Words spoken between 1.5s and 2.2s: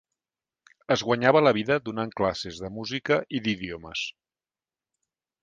vida donant